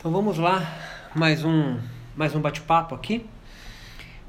Então 0.00 0.10
vamos 0.10 0.38
lá, 0.38 0.66
mais 1.14 1.44
um, 1.44 1.78
mais 2.16 2.34
um 2.34 2.40
bate-papo 2.40 2.94
aqui. 2.94 3.26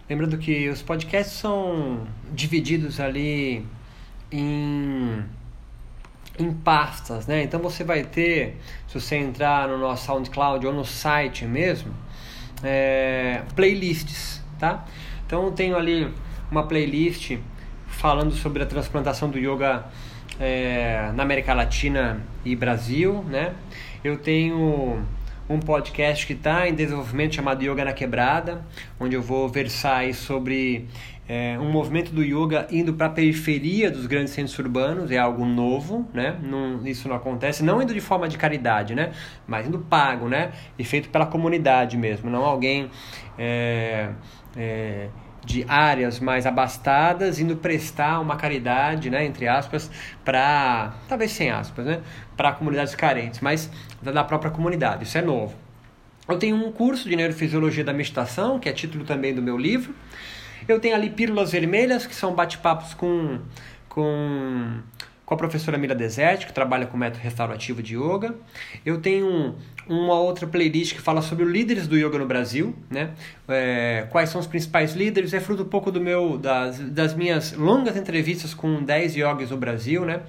Lembrando 0.09 0.38
que 0.38 0.67
os 0.67 0.82
podcasts 0.82 1.38
são 1.38 2.05
divididos 2.33 3.00
ali 3.00 3.66
em, 4.30 5.24
em 6.38 6.52
pastas, 6.56 7.26
né? 7.26 7.42
Então 7.42 7.62
você 7.62 7.86
vai 7.86 8.04
ter, 8.04 8.57
se 8.86 9.00
você 9.00 9.16
entrar 9.16 9.70
no 9.70 9.78
nosso 9.78 10.07
SoundCloud 10.07 10.68
ou 10.68 10.73
no 10.73 10.84
site 10.84 11.46
mesmo, 11.46 11.94
é, 12.62 13.42
playlists, 13.56 14.44
tá? 14.60 14.86
Então 15.26 15.46
eu 15.46 15.52
tenho 15.54 15.78
ali 15.78 16.14
uma 16.52 16.68
playlist 16.68 17.38
falando 17.88 18.34
sobre 18.34 18.62
a 18.62 18.66
transplantação 18.66 19.30
do 19.30 19.40
yoga 19.40 19.86
é, 20.38 21.14
na 21.16 21.24
América 21.24 21.54
Latina 21.54 22.20
e 22.44 22.58
Brasil, 22.58 23.24
né? 23.30 23.54
Eu 24.04 24.18
tenho 24.18 25.02
um 25.52 25.60
podcast 25.60 26.26
que 26.26 26.34
está 26.34 26.68
em 26.68 26.74
desenvolvimento 26.74 27.36
chamado 27.36 27.62
Yoga 27.64 27.84
na 27.84 27.94
Quebrada, 27.94 28.66
onde 29.00 29.16
eu 29.16 29.22
vou 29.22 29.50
versar 29.50 30.14
sobre 30.14 30.88
é, 31.28 31.58
um 31.59 31.72
movimento 31.72 32.12
do 32.12 32.22
yoga 32.23 32.68
indo 32.72 32.94
para 32.94 33.08
a 33.08 33.09
periferia 33.09 33.90
dos 33.90 34.06
grandes 34.06 34.34
centros 34.34 34.58
urbanos, 34.59 35.12
é 35.12 35.18
algo 35.18 35.45
novo, 35.45 36.08
né? 36.14 36.38
Não, 36.42 36.86
isso 36.86 37.08
não 37.08 37.16
acontece, 37.16 37.64
não 37.64 37.82
indo 37.82 37.94
de 37.94 38.02
forma 38.02 38.28
de 38.28 38.38
caridade, 38.38 38.95
né? 38.95 39.12
Mas 39.48 39.68
indo 39.68 39.80
pago, 39.80 40.28
né? 40.28 40.52
E 40.78 40.84
feito 40.84 41.09
pela 41.09 41.26
comunidade 41.26 41.98
mesmo, 41.98 42.30
não 42.30 42.44
alguém 42.44 42.90
é, 43.38 44.09
é, 44.58 45.08
de 45.45 45.66
áreas 45.68 46.20
mais 46.20 46.45
abastadas 46.45 47.40
indo 47.40 47.56
prestar 47.56 48.20
uma 48.20 48.36
caridade, 48.36 49.09
né, 49.09 49.26
entre 49.26 49.48
aspas, 49.48 49.90
para 50.23 50.94
talvez 51.08 51.31
sem 51.31 51.50
aspas, 51.50 51.86
né, 51.86 52.02
para 52.38 52.52
comunidades 52.52 52.94
carentes, 52.95 53.40
mas 53.40 53.72
da 54.02 54.23
própria 54.23 54.52
comunidade. 54.52 55.04
Isso 55.04 55.18
é 55.18 55.22
novo. 55.22 55.55
Eu 56.28 56.38
tenho 56.38 56.55
um 56.55 56.72
curso 56.72 57.09
de 57.09 57.16
neurofisiologia 57.16 57.84
da 57.84 57.94
meditação, 57.94 58.59
que 58.59 58.70
é 58.70 58.73
título 58.73 59.03
também 59.03 59.34
do 59.34 59.42
meu 59.42 59.58
livro. 59.58 59.94
Eu 60.67 60.80
tenho 60.80 60.95
ali 60.95 61.09
pílulas 61.09 61.52
vermelhas, 61.52 62.06
que 62.06 62.16
são 62.16 62.34
bate-papos 62.34 62.94
com 62.94 63.40
com 63.90 64.80
com 65.31 65.36
a 65.36 65.38
professora 65.38 65.78
Mila 65.78 65.95
Deserti, 65.95 66.45
que 66.45 66.52
trabalha 66.52 66.86
com 66.86 66.98
método 66.98 67.23
restaurativo 67.23 67.81
de 67.81 67.95
yoga. 67.95 68.36
Eu 68.86 69.00
tenho 69.00 69.56
uma 69.88 70.20
outra 70.20 70.45
playlist 70.45 70.94
que 70.94 71.02
fala 71.02 71.22
sobre 71.22 71.45
os 71.45 71.50
líderes 71.50 71.88
do 71.88 71.95
yoga 71.95 72.20
no 72.20 72.25
Brasil, 72.25 72.75
né? 72.90 73.12
É, 73.47 74.08
quais 74.09 74.30
são 74.30 74.42
os 74.42 74.47
principais 74.47 74.94
líderes, 74.94 75.34
é 75.34 75.40
fruto 75.40 75.64
um 75.64 75.70
pouco 75.70 75.90
do 75.90 76.02
meu, 76.02 76.38
das, 76.38 76.80
das 76.80 77.14
minhas 77.14 77.53
longas 77.53 77.95
entrevistas 77.95 78.53
com 78.53 78.84
10 78.84 79.16
yogis 79.16 79.52
no 79.52 79.56
Brasil, 79.56 80.03
né? 80.03 80.20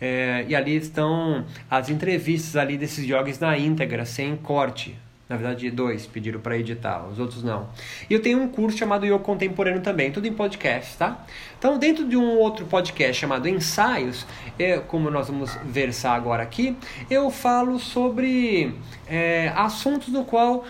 É, 0.00 0.44
e 0.48 0.54
ali 0.54 0.76
estão 0.76 1.44
as 1.70 1.88
entrevistas 1.88 2.56
ali 2.56 2.76
desses 2.76 3.04
yogis 3.04 3.38
na 3.38 3.58
íntegra, 3.58 4.04
sem 4.04 4.36
corte, 4.36 4.96
na 5.28 5.36
verdade, 5.36 5.70
dois 5.70 6.06
pediram 6.06 6.40
para 6.40 6.56
editar, 6.56 7.06
os 7.06 7.18
outros 7.18 7.42
não. 7.42 7.68
E 8.08 8.14
eu 8.14 8.22
tenho 8.22 8.40
um 8.40 8.48
curso 8.48 8.78
chamado 8.78 9.04
Yoga 9.04 9.18
Contemporâneo 9.18 9.82
também, 9.82 10.10
tudo 10.10 10.26
em 10.26 10.32
podcast, 10.32 10.96
tá? 10.96 11.22
Então, 11.58 11.78
dentro 11.78 12.08
de 12.08 12.16
um 12.16 12.38
outro 12.38 12.64
podcast 12.64 13.20
chamado 13.20 13.46
Ensaios, 13.46 14.26
é, 14.58 14.78
como 14.78 15.10
nós 15.10 15.28
vamos 15.28 15.54
versar 15.66 16.16
agora 16.16 16.42
aqui, 16.42 16.74
eu 17.10 17.30
falo 17.30 17.78
sobre 17.78 18.74
é, 19.06 19.52
assuntos 19.54 20.08
no 20.08 20.24
qual 20.24 20.64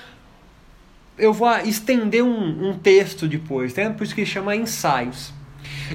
eu 1.16 1.32
vou 1.32 1.56
estender 1.58 2.24
um, 2.24 2.70
um 2.70 2.78
texto 2.78 3.28
depois, 3.28 3.74
né? 3.74 3.90
por 3.90 4.02
isso 4.02 4.14
que 4.14 4.26
chama 4.26 4.56
Ensaios. 4.56 5.37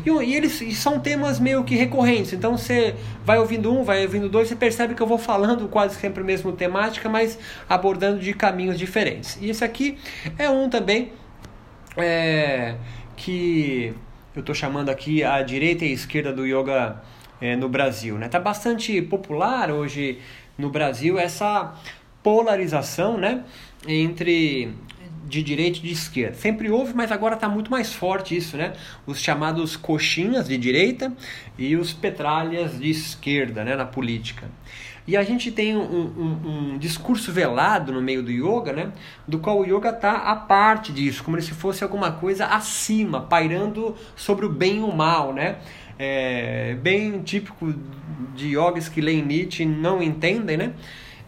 E, 0.06 0.10
e 0.10 0.36
eles 0.36 0.62
e 0.62 0.74
são 0.74 1.00
temas 1.00 1.40
meio 1.40 1.64
que 1.64 1.76
recorrentes, 1.76 2.34
então 2.34 2.58
você 2.58 2.96
vai 3.26 3.38
ouvindo 3.38 3.74
um, 3.74 3.84
vai 3.84 4.04
ouvindo 4.04 4.30
dois, 4.30 4.48
você 4.48 4.56
percebe 4.56 4.96
que 4.96 5.02
eu 5.02 5.08
vou 5.08 5.18
falando 5.18 5.68
quase 5.68 5.96
sempre 5.96 6.22
a 6.22 6.26
mesma 6.26 6.52
temática, 6.52 7.08
mas 7.10 7.38
abordando 7.70 8.20
de 8.20 8.34
caminhos 8.34 8.78
diferentes. 8.78 9.38
E 9.42 9.50
esse 9.50 9.64
aqui 9.64 9.98
é 10.38 10.50
um 10.50 10.70
também 10.70 11.12
é, 11.98 12.76
que 13.16 13.94
eu 14.36 14.40
estou 14.40 14.56
chamando 14.56 14.90
aqui 14.90 15.24
a 15.24 15.42
direita 15.42 15.86
e 15.86 15.90
a 15.90 15.92
esquerda 15.92 16.34
do 16.34 16.46
yoga 16.46 17.02
é, 17.40 17.56
no 17.56 17.70
Brasil. 17.70 18.18
Né? 18.18 18.28
Tá 18.28 18.40
bastante 18.40 19.02
popular 19.02 19.70
hoje 19.70 20.20
no 20.58 20.70
Brasil 20.70 21.20
essa 21.20 21.74
polarização 22.24 23.18
né, 23.18 23.44
entre 23.88 24.74
de 25.34 25.44
direita 25.44 25.80
e 25.80 25.82
de 25.82 25.92
esquerda. 25.92 26.36
Sempre 26.36 26.70
houve, 26.70 26.94
mas 26.94 27.12
agora 27.12 27.34
está 27.34 27.50
muito 27.50 27.72
mais 27.72 27.94
forte 27.94 28.36
isso, 28.36 28.56
né? 28.56 28.74
Os 29.06 29.20
chamados 29.20 29.76
coxinhas 29.76 30.48
de 30.48 30.58
direita 30.58 31.12
e 31.58 31.76
os 31.76 31.92
petralhas 31.92 32.80
de 32.80 32.90
esquerda, 32.90 33.64
né? 33.64 33.76
Na 33.76 33.86
política. 33.86 34.50
E 35.06 35.18
a 35.18 35.24
gente 35.24 35.52
tem 35.52 35.76
um, 35.76 35.82
um, 35.82 36.74
um, 36.74 36.78
discurso 36.78 37.32
velado 37.32 37.92
no 37.92 38.02
meio 38.02 38.24
do 38.24 38.32
yoga, 38.32 38.72
né? 38.72 38.92
Do 39.28 39.40
qual 39.40 39.60
o 39.60 39.66
yoga 39.66 39.90
está 39.90 40.14
à 40.14 40.36
parte 40.36 40.94
disso, 40.94 41.24
como 41.24 41.42
se 41.42 41.52
fosse 41.52 41.84
alguma 41.84 42.12
coisa 42.12 42.46
acima, 42.46 43.20
pairando 43.20 43.96
sobre 44.16 44.46
o 44.46 44.50
bem 44.50 44.78
e 44.78 44.80
o 44.82 44.96
mal, 44.96 45.34
né? 45.34 45.58
É, 46.00 46.76
bem 46.82 47.22
típico 47.22 47.74
de 48.34 48.50
yogis 48.50 48.88
que 48.88 49.02
leem 49.02 49.24
Nietzsche 49.24 49.66
não 49.66 50.02
entendem, 50.02 50.58
né? 50.58 50.74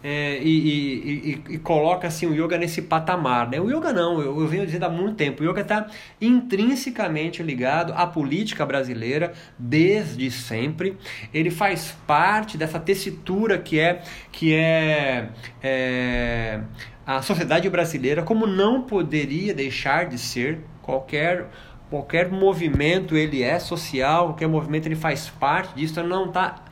É, 0.08 0.38
e, 0.40 0.48
e, 0.48 1.42
e, 1.50 1.54
e, 1.54 1.58
coloca 1.58 2.06
assim, 2.06 2.26
o 2.26 2.32
yoga 2.32 2.56
nesse 2.56 2.80
patamar. 2.80 3.50
Né? 3.50 3.60
O 3.60 3.68
yoga 3.68 3.92
não, 3.92 4.20
eu, 4.20 4.40
eu 4.40 4.46
venho 4.46 4.64
dizendo 4.64 4.84
há 4.84 4.88
muito 4.88 5.16
tempo, 5.16 5.42
o 5.42 5.50
yoga 5.50 5.62
está 5.62 5.88
intrinsecamente 6.20 7.42
ligado 7.42 7.92
à 7.92 8.06
política 8.06 8.64
brasileira 8.64 9.32
desde 9.58 10.30
sempre. 10.30 10.96
Ele 11.34 11.50
faz 11.50 11.96
parte 12.06 12.56
dessa 12.56 12.78
tessitura 12.78 13.58
que 13.58 13.80
é, 13.80 14.00
que 14.30 14.54
é, 14.54 15.28
é 15.60 16.60
a 17.04 17.20
sociedade 17.20 17.68
brasileira, 17.68 18.22
como 18.22 18.46
não 18.46 18.82
poderia 18.82 19.52
deixar 19.52 20.06
de 20.06 20.18
ser 20.18 20.60
qualquer 20.82 21.48
qualquer 21.90 22.28
movimento 22.30 23.16
ele 23.16 23.42
é 23.42 23.60
social, 23.60 24.26
qualquer 24.26 24.48
movimento 24.48 24.86
ele 24.86 24.96
faz 24.96 25.28
parte 25.28 25.74
disso, 25.74 26.00
ele 26.00 26.08
não 26.08 26.26
está 26.26 26.64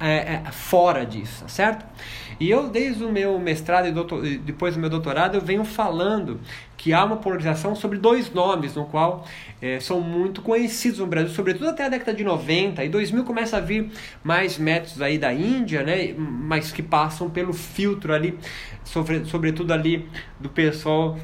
é, 0.00 0.42
é, 0.46 0.52
fora 0.52 1.04
disso, 1.04 1.44
certo? 1.48 1.84
E 2.40 2.48
eu, 2.48 2.68
desde 2.68 3.02
o 3.02 3.10
meu 3.10 3.38
mestrado 3.38 3.88
e 3.88 3.90
doutor, 3.90 4.22
depois 4.22 4.74
do 4.74 4.80
meu 4.80 4.88
doutorado, 4.88 5.34
eu 5.34 5.40
venho 5.40 5.64
falando 5.64 6.40
que 6.76 6.92
há 6.92 7.04
uma 7.04 7.16
polarização 7.16 7.74
sobre 7.74 7.98
dois 7.98 8.32
nomes, 8.32 8.76
no 8.76 8.86
qual 8.86 9.26
é, 9.60 9.80
são 9.80 10.00
muito 10.00 10.40
conhecidos 10.40 11.00
no 11.00 11.06
Brasil, 11.06 11.30
sobretudo 11.30 11.68
até 11.68 11.86
a 11.86 11.88
década 11.88 12.14
de 12.14 12.22
90. 12.22 12.84
E 12.84 12.88
2000 12.88 13.24
começa 13.24 13.56
a 13.56 13.60
vir 13.60 13.90
mais 14.22 14.56
métodos 14.56 15.02
aí 15.02 15.18
da 15.18 15.32
Índia, 15.32 15.82
né, 15.82 16.14
mas 16.16 16.70
que 16.70 16.82
passam 16.82 17.28
pelo 17.28 17.52
filtro 17.52 18.14
ali, 18.14 18.38
sobre, 18.84 19.24
sobretudo 19.24 19.72
ali 19.72 20.08
do 20.38 20.48
pessoal 20.48 21.18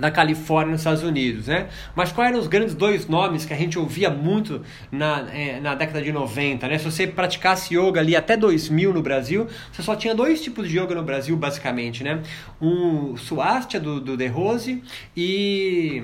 da 0.00 0.10
Califórnia 0.10 0.72
nos 0.72 0.80
Estados 0.80 1.02
Unidos, 1.02 1.46
né? 1.46 1.68
Mas 1.94 2.10
quais 2.10 2.30
eram 2.30 2.40
os 2.40 2.48
grandes 2.48 2.74
dois 2.74 3.06
nomes 3.06 3.44
que 3.44 3.52
a 3.52 3.56
gente 3.56 3.78
ouvia 3.78 4.10
muito 4.10 4.62
na, 4.90 5.28
é, 5.32 5.60
na 5.60 5.74
década 5.74 6.02
de 6.02 6.10
90, 6.12 6.66
né? 6.66 6.78
Se 6.78 6.84
você 6.84 7.06
praticasse 7.06 7.74
yoga 7.74 8.00
ali 8.00 8.16
até 8.16 8.36
2000 8.36 8.92
no 8.92 9.02
Brasil, 9.02 9.46
você 9.70 9.82
só 9.82 9.94
tinha 9.94 10.14
dois 10.14 10.42
tipos 10.42 10.68
de 10.68 10.78
yoga 10.78 10.94
no 10.94 11.02
Brasil, 11.02 11.36
basicamente, 11.36 12.02
né? 12.02 12.22
Um 12.60 13.16
Swastika 13.16 13.78
do, 13.78 14.00
do 14.00 14.16
De 14.16 14.26
Rose 14.26 14.82
e 15.16 16.02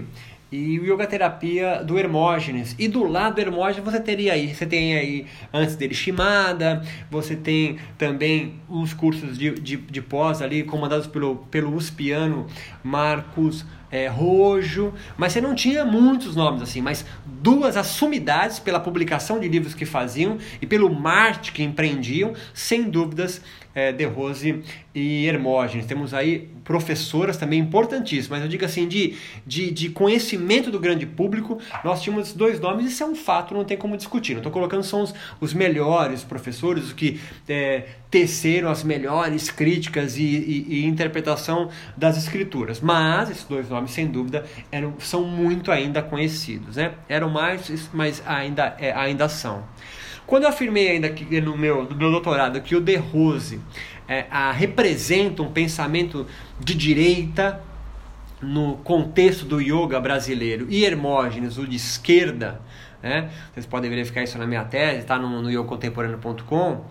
e 0.50 0.78
o 0.78 0.84
yoga 0.84 1.06
terapia 1.06 1.82
do 1.82 1.98
Hermógenes. 1.98 2.74
E 2.78 2.86
do 2.86 3.04
lado 3.04 3.34
do 3.34 3.40
Hermógenes 3.40 3.84
você 3.84 4.00
teria 4.00 4.32
aí, 4.32 4.54
você 4.54 4.64
tem 4.64 4.96
aí 4.96 5.26
antes 5.52 5.74
dele 5.76 5.94
Shimada, 5.94 6.82
você 7.10 7.34
tem 7.34 7.78
também 7.98 8.54
os 8.68 8.94
cursos 8.94 9.36
de, 9.36 9.50
de, 9.52 9.76
de 9.76 10.02
pós 10.02 10.40
ali 10.40 10.62
comandados 10.62 11.06
pelo, 11.06 11.36
pelo 11.50 11.74
uspiano 11.74 12.46
Marcos 12.82 13.64
é, 13.90 14.08
Rojo, 14.08 14.92
mas 15.16 15.32
você 15.32 15.40
não 15.40 15.54
tinha 15.54 15.84
muitos 15.84 16.34
nomes 16.34 16.62
assim, 16.62 16.80
mas 16.80 17.04
duas 17.24 17.76
assumidades 17.76 18.58
pela 18.58 18.80
publicação 18.80 19.38
de 19.38 19.48
livros 19.48 19.74
que 19.74 19.86
faziam 19.86 20.38
e 20.60 20.66
pelo 20.66 20.92
marketing 20.92 21.52
que 21.52 21.62
empreendiam, 21.62 22.34
sem 22.52 22.90
dúvidas 22.90 23.40
é, 23.76 23.92
De 23.92 24.06
Rose 24.06 24.62
e 24.94 25.26
Hermógenes. 25.26 25.84
Temos 25.84 26.14
aí 26.14 26.48
professoras 26.64 27.36
também 27.36 27.60
importantíssimas, 27.60 28.28
mas 28.28 28.42
eu 28.42 28.48
digo 28.48 28.64
assim, 28.64 28.88
de, 28.88 29.14
de, 29.46 29.70
de 29.70 29.90
conhecimento 29.90 30.70
do 30.70 30.80
grande 30.80 31.04
público, 31.04 31.58
nós 31.84 32.02
tínhamos 32.02 32.32
dois 32.32 32.58
nomes, 32.58 32.90
isso 32.90 33.02
é 33.02 33.06
um 33.06 33.14
fato, 33.14 33.52
não 33.52 33.64
tem 33.64 33.76
como 33.76 33.94
discutir. 33.94 34.32
Não 34.32 34.38
estou 34.38 34.50
colocando 34.50 34.82
são 34.82 35.02
os, 35.02 35.14
os 35.38 35.52
melhores 35.52 36.24
professores, 36.24 36.84
os 36.84 36.92
que 36.94 37.20
é, 37.46 37.84
teceram 38.10 38.70
as 38.70 38.82
melhores 38.82 39.50
críticas 39.50 40.16
e, 40.16 40.22
e, 40.22 40.66
e, 40.70 40.86
interpretação 40.86 41.68
das 41.94 42.16
escrituras, 42.16 42.80
mas 42.80 43.28
esses 43.28 43.44
dois 43.44 43.68
nomes, 43.68 43.90
sem 43.90 44.06
dúvida, 44.06 44.46
eram, 44.72 44.94
são 45.00 45.22
muito 45.24 45.70
ainda 45.70 46.02
conhecidos. 46.02 46.76
Né? 46.76 46.94
Eram 47.10 47.28
mais, 47.28 47.90
mas 47.92 48.22
ainda, 48.26 48.74
é, 48.78 48.92
ainda 48.92 49.28
são. 49.28 49.64
Quando 50.26 50.42
eu 50.42 50.48
afirmei 50.48 50.90
ainda 50.90 51.08
que 51.08 51.40
no 51.40 51.56
meu, 51.56 51.84
no 51.84 51.94
meu 51.94 52.10
doutorado 52.10 52.60
que 52.60 52.74
o 52.74 52.80
De 52.80 52.96
Rose 52.96 53.60
é, 54.08 54.26
a, 54.30 54.50
representa 54.50 55.42
um 55.42 55.52
pensamento 55.52 56.26
de 56.58 56.74
direita 56.74 57.60
no 58.42 58.76
contexto 58.78 59.44
do 59.44 59.60
yoga 59.60 60.00
brasileiro 60.00 60.66
e 60.68 60.84
Hermógenes, 60.84 61.58
o 61.58 61.66
de 61.66 61.76
esquerda, 61.76 62.60
né? 63.02 63.30
vocês 63.52 63.64
podem 63.66 63.88
verificar 63.88 64.22
isso 64.22 64.36
na 64.36 64.46
minha 64.46 64.64
tese, 64.64 64.98
está 64.98 65.18
no, 65.18 65.42
no 65.42 65.50
yogacontemporâneo.com, 65.50 66.84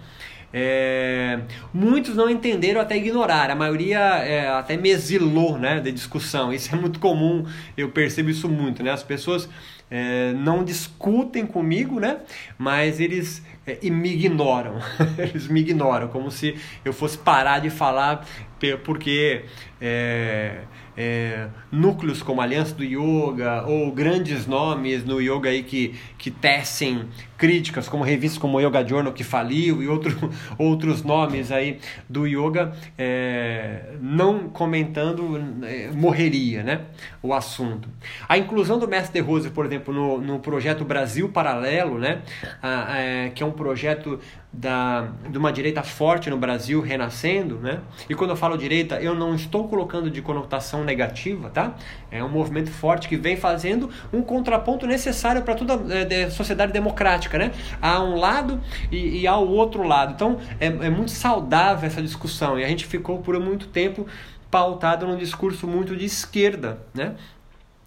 É, 0.57 1.41
muitos 1.73 2.15
não 2.15 2.29
entenderam 2.29 2.79
até 2.79 2.95
ignorar, 2.95 3.51
a 3.51 3.55
maioria 3.55 3.99
é, 3.99 4.47
até 4.47 4.77
me 4.77 4.89
exilou 4.89 5.57
né, 5.57 5.81
de 5.81 5.91
discussão. 5.91 6.53
Isso 6.53 6.73
é 6.73 6.77
muito 6.77 6.97
comum, 6.97 7.45
eu 7.75 7.89
percebo 7.89 8.29
isso 8.29 8.47
muito. 8.47 8.81
Né? 8.81 8.89
As 8.89 9.03
pessoas 9.03 9.49
é, 9.89 10.33
não 10.33 10.63
discutem 10.63 11.45
comigo, 11.45 11.99
né? 11.99 12.17
mas 12.57 12.99
eles 12.99 13.43
é, 13.65 13.77
me 13.89 14.13
ignoram. 14.13 14.79
eles 15.17 15.47
me 15.47 15.59
ignoram, 15.61 16.07
como 16.07 16.31
se 16.31 16.55
eu 16.83 16.93
fosse 16.93 17.17
parar 17.17 17.59
de 17.59 17.69
falar 17.69 18.25
porque 18.83 19.43
é, 19.79 20.61
é, 20.97 21.47
núcleos 21.71 22.23
como 22.23 22.41
Aliança 22.41 22.73
do 22.73 22.83
Yoga 22.83 23.63
ou 23.67 23.91
grandes 23.91 24.47
nomes 24.47 25.03
no 25.03 25.21
yoga 25.21 25.49
aí 25.49 25.61
que, 25.61 25.93
que 26.17 26.31
tecem 26.31 27.05
críticas, 27.37 27.89
como 27.89 28.03
revistas 28.03 28.37
como 28.37 28.61
Yoga 28.61 28.87
Journal 28.87 29.11
que 29.11 29.23
faliu 29.23 29.83
e 29.83 29.87
outro, 29.87 30.31
outros 30.57 31.03
nomes 31.03 31.51
aí 31.51 31.79
do 32.09 32.25
yoga, 32.25 32.73
é, 32.97 33.93
não 34.01 34.47
comentando, 34.47 35.37
é, 35.65 35.89
morreria 35.91 36.63
né, 36.63 36.81
o 37.21 37.33
assunto. 37.33 37.89
A 38.27 38.37
inclusão 38.37 38.79
do 38.79 38.87
Mestre 38.87 39.19
Rose, 39.19 39.49
por 39.49 39.65
exemplo, 39.65 39.74
no, 39.87 40.19
no 40.19 40.39
projeto 40.39 40.83
Brasil 40.83 41.29
Paralelo, 41.29 41.99
né, 41.99 42.21
a, 42.61 42.93
a, 42.93 42.97
é, 42.99 43.29
que 43.29 43.43
é 43.43 43.45
um 43.45 43.51
projeto 43.51 44.19
da, 44.57 45.09
de 45.29 45.37
uma 45.37 45.51
direita 45.51 45.83
forte 45.83 46.29
no 46.29 46.37
Brasil 46.37 46.79
renascendo, 46.81 47.57
né? 47.57 47.81
E 48.09 48.15
quando 48.15 48.29
eu 48.29 48.35
falo 48.35 48.57
direita, 48.57 49.01
eu 49.01 49.13
não 49.13 49.35
estou 49.35 49.67
colocando 49.67 50.09
de 50.09 50.21
conotação 50.21 50.83
negativa, 50.83 51.49
tá? 51.49 51.75
É 52.09 52.23
um 52.23 52.29
movimento 52.29 52.71
forte 52.71 53.09
que 53.09 53.17
vem 53.17 53.35
fazendo 53.35 53.89
um 54.13 54.21
contraponto 54.21 54.87
necessário 54.87 55.41
para 55.41 55.55
toda 55.55 55.73
a 55.73 56.29
sociedade 56.29 56.71
democrática, 56.71 57.37
né? 57.37 57.51
Há 57.81 58.01
um 58.01 58.15
lado 58.15 58.61
e, 58.91 59.21
e 59.21 59.27
há 59.27 59.37
o 59.37 59.49
outro 59.49 59.83
lado. 59.83 60.13
Então 60.13 60.39
é, 60.59 60.67
é 60.67 60.89
muito 60.89 61.11
saudável 61.11 61.85
essa 61.85 62.01
discussão 62.01 62.57
e 62.57 62.63
a 62.63 62.67
gente 62.67 62.85
ficou 62.85 63.19
por 63.19 63.37
muito 63.39 63.67
tempo 63.67 64.07
pautado 64.49 65.05
num 65.05 65.17
discurso 65.17 65.67
muito 65.67 65.97
de 65.97 66.05
esquerda, 66.05 66.79
né? 66.93 67.15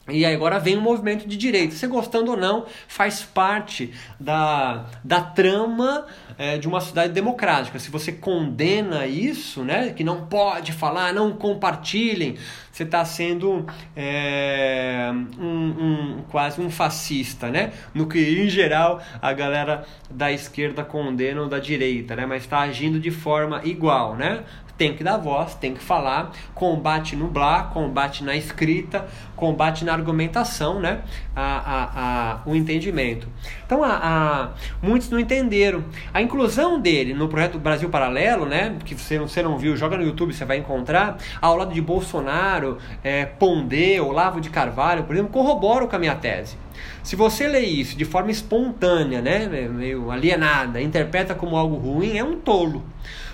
E 0.09 0.25
agora 0.25 0.59
vem 0.59 0.77
um 0.77 0.81
movimento 0.81 1.27
de 1.29 1.37
direita. 1.37 1.75
Você 1.75 1.87
gostando 1.87 2.31
ou 2.31 2.37
não, 2.37 2.67
faz 2.87 3.23
parte 3.23 3.93
da, 4.19 4.87
da 5.05 5.21
trama 5.21 6.07
é, 6.39 6.57
de 6.57 6.67
uma 6.67 6.81
sociedade 6.81 7.13
democrática. 7.13 7.79
Se 7.79 7.91
você 7.91 8.13
condena 8.13 9.07
isso, 9.07 9.63
né, 9.63 9.91
que 9.91 10.03
não 10.03 10.27
pode 10.27 10.73
falar, 10.73 11.13
não 11.13 11.33
compartilhem, 11.33 12.37
você 12.79 12.85
está 12.85 13.05
sendo 13.05 13.67
é, 13.97 15.11
um, 15.39 15.45
um, 15.45 16.25
quase 16.31 16.61
um 16.61 16.71
fascista, 16.71 17.51
né? 17.51 17.73
No 17.93 18.07
que 18.07 18.21
em 18.21 18.49
geral 18.49 19.03
a 19.21 19.33
galera 19.33 19.85
da 20.09 20.31
esquerda 20.31 20.85
condena 20.85 21.43
ou 21.43 21.49
da 21.49 21.59
direita, 21.59 22.15
né? 22.15 22.25
Mas 22.25 22.45
está 22.45 22.61
agindo 22.61 23.01
de 23.01 23.11
forma 23.11 23.61
igual, 23.65 24.15
né? 24.15 24.45
Tem 24.79 24.95
que 24.95 25.03
dar 25.03 25.17
voz, 25.17 25.57
tem 25.57 25.75
que 25.75 25.83
falar, 25.83 26.31
combate 26.55 27.17
no 27.17 27.27
blá, 27.27 27.65
combate 27.65 28.23
na 28.23 28.37
escrita, 28.37 29.09
combate 29.35 29.85
na 29.85 29.93
argumentação, 29.93 30.79
né? 30.79 31.01
A, 31.35 31.43
a, 31.43 31.91
a, 31.95 32.41
o 32.47 32.55
entendimento. 32.55 33.29
Então, 33.67 33.83
a, 33.83 34.53
muitos 34.81 35.11
não 35.11 35.19
entenderam. 35.19 35.85
A 36.15 36.23
inclusão 36.23 36.81
dele 36.81 37.13
no 37.13 37.29
projeto 37.29 37.59
Brasil 37.59 37.89
Paralelo, 37.89 38.47
né? 38.47 38.77
Que 38.85 38.95
você, 38.95 39.19
você 39.19 39.43
não 39.43 39.59
viu, 39.59 39.77
joga 39.77 39.97
no 39.97 40.05
YouTube, 40.05 40.33
você 40.33 40.45
vai 40.45 40.59
encontrar, 40.59 41.19
ao 41.43 41.57
lado 41.57 41.75
de 41.75 41.81
Bolsonaro, 41.81 42.79
é, 43.03 43.27
Pondé, 43.27 44.01
Olavo 44.01 44.41
de 44.41 44.49
Carvalho, 44.49 45.03
por 45.03 45.15
exemplo, 45.15 45.33
corroboram 45.33 45.89
com 45.89 45.97
a 45.97 45.99
minha 45.99 46.15
tese. 46.15 46.57
Se 47.03 47.17
você 47.17 47.49
lê 47.49 47.61
isso 47.61 47.97
de 47.97 48.05
forma 48.05 48.31
espontânea, 48.31 49.21
né, 49.21 49.47
meio 49.49 50.11
alienada, 50.11 50.81
interpreta 50.81 51.35
como 51.35 51.57
algo 51.57 51.77
ruim, 51.77 52.17
é 52.17 52.23
um 52.23 52.37
tolo. 52.37 52.85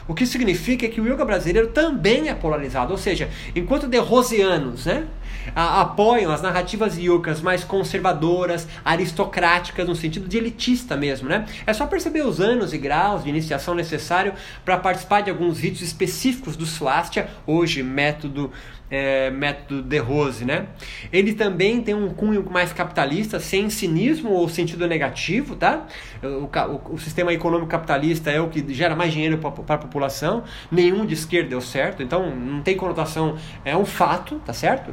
O 0.07 0.15
que 0.15 0.27
significa 0.27 0.89
que 0.89 1.01
o 1.01 1.07
yoga 1.07 1.25
brasileiro 1.25 1.69
também 1.69 2.29
é 2.29 2.35
polarizado, 2.35 2.93
ou 2.93 2.99
seja, 2.99 3.31
enquanto 3.57 3.87
de 3.87 3.99
rosianos, 3.99 4.87
né, 4.87 5.07
apoiam 5.55 6.33
as 6.33 6.43
narrativas 6.43 6.99
yogas 6.99 7.41
mais 7.41 7.65
conservadoras, 7.65 8.67
aristocráticas, 8.85 9.87
no 9.87 9.95
sentido 9.95 10.29
de 10.29 10.37
elitista 10.37 10.97
mesmo, 10.97 11.29
né? 11.29 11.47
É 11.67 11.73
só 11.73 11.87
perceber 11.87 12.27
os 12.27 12.41
anos 12.41 12.73
e 12.73 12.79
graus 12.79 13.25
de 13.25 13.31
iniciação 13.31 13.75
necessário 13.75 14.35
para 14.65 14.77
participar 14.79 15.23
de 15.23 15.31
alguns 15.31 15.59
ritos 15.59 15.83
específicos 15.83 16.57
do 16.57 16.67
Swastika, 16.67 17.29
hoje 17.47 17.83
método 17.83 18.51
é, 18.91 19.31
método 19.31 19.83
de 19.83 19.99
Rose, 19.99 20.45
né? 20.45 20.67
Ele 21.13 21.33
também 21.35 21.83
tem 21.83 21.95
um 21.95 22.11
cunho 22.11 22.49
mais 22.49 22.73
capitalista, 22.73 23.41
sem 23.41 23.69
cinismo 23.71 24.31
ou 24.31 24.49
sentido 24.49 24.87
negativo, 24.87 25.57
tá? 25.57 25.87
O, 26.23 26.47
o, 26.47 26.95
o 26.95 26.99
sistema 26.99 27.33
econômico 27.33 27.69
capitalista 27.69 28.31
é 28.31 28.41
o 28.41 28.49
que 28.49 28.65
gera 28.73 28.95
mais 28.95 29.13
dinheiro 29.13 29.39
para 29.39 29.75
a 29.75 29.79
população. 29.79 30.45
Nenhum 30.71 31.05
de 31.05 31.15
esquerda 31.15 31.51
deu 31.51 31.61
certo, 31.61 32.03
então 32.03 32.35
não 32.35 32.63
tem 32.63 32.77
conotação, 32.77 33.37
é 33.65 33.77
um 33.77 33.85
fato, 33.85 34.41
tá 34.47 34.53
certo? 34.53 34.93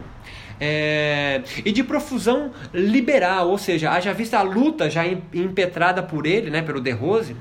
É, 0.63 1.41
e 1.65 1.71
de 1.71 1.83
profusão 1.83 2.51
liberal, 2.71 3.49
ou 3.49 3.57
seja, 3.57 3.89
haja 3.89 4.13
vista 4.13 4.37
a 4.37 4.43
luta 4.43 4.91
já 4.91 5.03
impetrada 5.33 6.03
por 6.03 6.27
ele, 6.27 6.51
né, 6.51 6.61
pelo 6.61 6.79
De 6.79 6.91
Rose, 6.91 7.35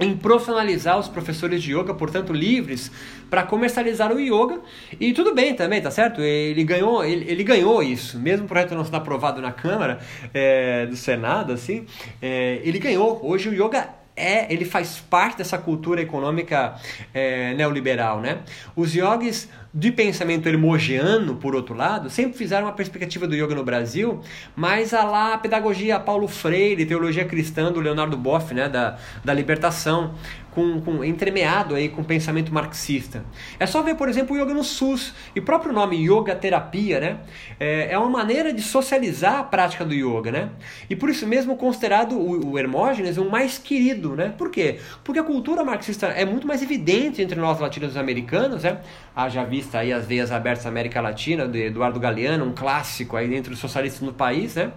em 0.00 0.16
profissionalizar 0.16 0.98
os 0.98 1.06
professores 1.06 1.62
de 1.62 1.76
yoga, 1.76 1.94
portanto 1.94 2.32
livres 2.32 2.90
para 3.28 3.44
comercializar 3.44 4.10
o 4.12 4.18
yoga. 4.18 4.58
E 4.98 5.12
tudo 5.12 5.32
bem 5.32 5.54
também, 5.54 5.80
tá 5.80 5.90
certo? 5.90 6.22
Ele 6.22 6.64
ganhou, 6.64 7.04
ele, 7.04 7.30
ele 7.30 7.44
ganhou 7.44 7.82
isso, 7.82 8.18
mesmo 8.18 8.46
o 8.46 8.48
projeto 8.48 8.74
não 8.74 8.84
sendo 8.84 8.96
aprovado 8.96 9.40
na 9.40 9.52
Câmara 9.52 10.00
é, 10.34 10.86
do 10.86 10.96
Senado, 10.96 11.52
assim, 11.52 11.86
é, 12.20 12.60
ele 12.64 12.78
ganhou. 12.80 13.20
Hoje 13.22 13.48
o 13.48 13.52
yoga 13.52 13.90
é, 14.16 14.52
ele 14.52 14.64
faz 14.64 14.98
parte 14.98 15.38
dessa 15.38 15.56
cultura 15.56 16.00
econômica 16.02 16.74
é, 17.14 17.54
neoliberal, 17.54 18.20
né? 18.20 18.38
Os 18.76 18.94
yogis 18.94 19.48
de 19.72 19.92
pensamento 19.92 20.48
hermogeano, 20.48 21.36
por 21.36 21.54
outro 21.54 21.74
lado, 21.74 22.10
sempre 22.10 22.36
fizeram 22.36 22.66
uma 22.66 22.72
perspectiva 22.72 23.26
do 23.26 23.34
yoga 23.34 23.54
no 23.54 23.62
Brasil, 23.62 24.20
mas 24.56 24.92
a 24.92 25.04
lá 25.04 25.34
a 25.34 25.38
pedagogia 25.38 26.00
Paulo 26.00 26.26
Freire, 26.26 26.84
teologia 26.84 27.24
cristã 27.24 27.70
do 27.70 27.80
Leonardo 27.80 28.16
Boff, 28.16 28.52
né, 28.52 28.68
da, 28.68 28.98
da 29.24 29.32
libertação, 29.32 30.14
com, 30.50 30.80
com, 30.80 31.04
entremeado 31.04 31.74
aí 31.74 31.88
com 31.88 32.02
pensamento 32.02 32.52
marxista. 32.52 33.24
É 33.58 33.66
só 33.66 33.82
ver, 33.82 33.94
por 33.94 34.08
exemplo, 34.08 34.36
o 34.36 34.40
yoga 34.40 34.52
no 34.52 34.64
SUS. 34.64 35.14
E 35.34 35.40
próprio 35.40 35.72
nome 35.72 35.96
yoga 35.96 36.34
terapia, 36.34 37.00
né? 37.00 37.18
É, 37.58 37.92
é 37.92 37.98
uma 37.98 38.10
maneira 38.10 38.52
de 38.52 38.62
socializar 38.62 39.38
a 39.38 39.44
prática 39.44 39.84
do 39.84 39.94
yoga, 39.94 40.32
né? 40.32 40.50
E 40.88 40.96
por 40.96 41.08
isso 41.08 41.26
mesmo 41.26 41.56
considerado 41.56 42.18
o, 42.18 42.52
o 42.52 42.58
Hermógenes 42.58 43.16
o 43.16 43.24
mais 43.24 43.58
querido, 43.58 44.16
né? 44.16 44.34
Por 44.36 44.50
quê? 44.50 44.80
Porque 45.04 45.20
a 45.20 45.24
cultura 45.24 45.64
marxista 45.64 46.06
é 46.08 46.24
muito 46.24 46.46
mais 46.46 46.62
evidente 46.62 47.22
entre 47.22 47.38
nós 47.38 47.60
latinos-americanos, 47.60 48.64
né? 48.64 48.80
Haja 49.14 49.44
vista 49.60 49.80
aí 49.80 49.92
as 49.92 50.06
veias 50.06 50.32
abertas 50.32 50.64
da 50.64 50.70
América 50.70 51.02
Latina, 51.02 51.46
de 51.46 51.66
Eduardo 51.66 52.00
Galeano, 52.00 52.46
um 52.46 52.52
clássico 52.52 53.14
aí 53.14 53.34
entre 53.34 53.52
os 53.52 53.58
socialistas 53.58 54.00
no 54.00 54.12
país, 54.12 54.54
né? 54.54 54.72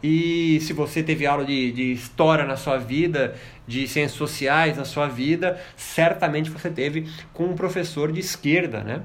E 0.00 0.58
se 0.60 0.72
você 0.72 1.02
teve 1.02 1.26
aula 1.26 1.44
de, 1.44 1.72
de 1.72 1.92
história 1.92 2.44
na 2.44 2.56
sua 2.56 2.76
vida, 2.76 3.34
de 3.66 3.86
ciências 3.86 4.16
sociais 4.16 4.76
na 4.76 4.84
sua 4.84 5.08
vida, 5.08 5.60
certamente 5.76 6.50
você 6.50 6.70
teve 6.70 7.08
com 7.32 7.46
um 7.46 7.54
professor 7.54 8.12
de 8.12 8.20
esquerda, 8.20 8.82
né? 8.82 9.02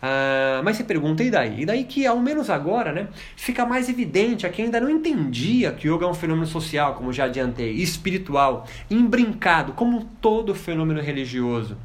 Ah, 0.00 0.62
mas 0.64 0.76
você 0.78 0.84
pergunta, 0.84 1.22
e 1.22 1.30
daí? 1.30 1.62
E 1.62 1.66
daí 1.66 1.84
que, 1.84 2.06
ao 2.06 2.18
menos 2.18 2.48
agora, 2.48 2.90
né, 2.92 3.08
fica 3.36 3.66
mais 3.66 3.88
evidente 3.88 4.46
a 4.46 4.50
quem 4.50 4.66
ainda 4.66 4.80
não 4.80 4.90
entendia 4.90 5.72
que 5.72 5.88
yoga 5.88 6.06
é 6.06 6.08
um 6.08 6.14
fenômeno 6.14 6.46
social, 6.46 6.94
como 6.94 7.12
já 7.12 7.24
adiantei, 7.24 7.72
espiritual, 7.72 8.66
embrincado, 8.90 9.72
como 9.72 10.04
todo 10.20 10.54
fenômeno 10.54 11.00
religioso 11.00 11.76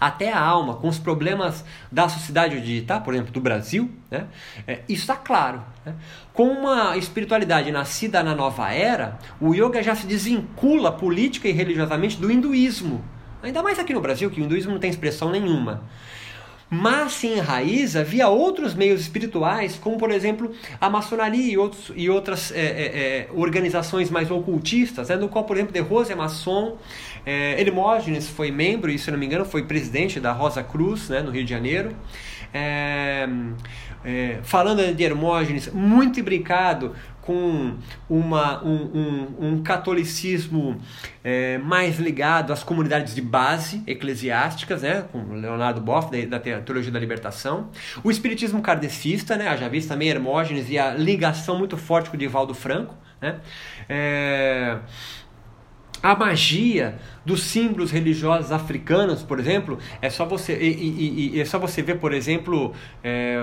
até 0.00 0.32
a 0.32 0.40
alma, 0.40 0.74
com 0.74 0.88
os 0.88 0.98
problemas 0.98 1.64
da 1.90 2.08
sociedade 2.08 2.60
digital, 2.60 3.00
por 3.02 3.14
exemplo, 3.14 3.32
do 3.32 3.40
Brasil, 3.40 3.90
né? 4.10 4.26
É, 4.66 4.80
isso 4.88 5.02
está 5.02 5.16
claro. 5.16 5.62
Né? 5.84 5.94
Com 6.32 6.48
uma 6.48 6.96
espiritualidade 6.96 7.70
nascida 7.70 8.22
na 8.22 8.34
nova 8.34 8.72
era, 8.72 9.18
o 9.40 9.54
yoga 9.54 9.82
já 9.82 9.94
se 9.94 10.06
desvincula 10.06 10.92
política 10.92 11.48
e 11.48 11.52
religiosamente 11.52 12.16
do 12.16 12.30
hinduísmo. 12.30 13.04
Ainda 13.42 13.62
mais 13.62 13.78
aqui 13.78 13.92
no 13.92 14.00
Brasil, 14.00 14.30
que 14.30 14.40
o 14.40 14.44
hinduísmo 14.44 14.72
não 14.72 14.80
tem 14.80 14.90
expressão 14.90 15.30
nenhuma 15.30 15.82
mas 16.68 17.12
se 17.12 17.28
enraiza 17.28 18.02
via 18.02 18.28
outros 18.28 18.74
meios 18.74 19.00
espirituais, 19.00 19.78
como 19.78 19.96
por 19.96 20.10
exemplo 20.10 20.50
a 20.80 20.90
maçonaria 20.90 21.52
e, 21.52 21.56
outros, 21.56 21.92
e 21.94 22.10
outras 22.10 22.50
é, 22.52 22.58
é, 22.60 23.28
organizações 23.34 24.10
mais 24.10 24.30
ocultistas, 24.30 25.08
né, 25.08 25.16
no 25.16 25.28
qual, 25.28 25.44
por 25.44 25.56
exemplo, 25.56 25.72
De 25.72 25.80
Rose 25.80 26.12
é 26.12 26.14
maçom, 26.16 26.76
é, 27.24 27.60
Hermógenes 27.60 28.28
foi 28.28 28.50
membro 28.50 28.90
e, 28.90 28.98
se 28.98 29.10
não 29.10 29.18
me 29.18 29.26
engano, 29.26 29.44
foi 29.44 29.64
presidente 29.64 30.18
da 30.18 30.32
Rosa 30.32 30.62
Cruz, 30.62 31.08
né, 31.08 31.22
no 31.22 31.30
Rio 31.30 31.44
de 31.44 31.50
Janeiro. 31.50 31.94
É, 32.52 33.28
é, 34.04 34.38
falando 34.44 34.94
de 34.94 35.02
Hermógenes, 35.02 35.68
muito 35.72 36.20
imbricado 36.20 36.94
com 37.26 37.74
uma, 38.08 38.64
um, 38.64 38.74
um, 38.74 39.48
um 39.48 39.62
catolicismo 39.62 40.80
é, 41.24 41.58
mais 41.58 41.98
ligado 41.98 42.52
às 42.52 42.62
comunidades 42.62 43.16
de 43.16 43.20
base 43.20 43.82
eclesiásticas, 43.84 44.82
né, 44.82 45.04
com 45.10 45.34
Leonardo 45.34 45.80
Boff, 45.80 46.08
da, 46.10 46.38
da 46.38 46.60
Teologia 46.60 46.92
da 46.92 47.00
Libertação. 47.00 47.68
O 48.04 48.12
espiritismo 48.12 48.62
kardecista, 48.62 49.36
né, 49.36 49.56
já 49.56 49.68
visto 49.68 49.88
também 49.88 50.08
Hermógenes 50.08 50.70
e 50.70 50.78
a 50.78 50.94
ligação 50.94 51.58
muito 51.58 51.76
forte 51.76 52.08
com 52.08 52.16
o 52.16 52.18
Divaldo 52.18 52.54
Franco. 52.54 52.94
Né, 53.20 53.40
é, 53.88 54.78
a 56.00 56.14
magia 56.14 56.98
dos 57.26 57.42
símbolos 57.42 57.90
religiosos 57.90 58.52
africanos, 58.52 59.20
por 59.20 59.40
exemplo, 59.40 59.78
é 60.00 60.08
só 60.08 60.24
você 60.24 60.56
e, 60.56 60.70
e, 60.70 61.36
e 61.36 61.40
é 61.40 61.44
só 61.44 61.58
você 61.58 61.82
ver, 61.82 61.98
por 61.98 62.14
exemplo, 62.14 62.72
é, 63.02 63.36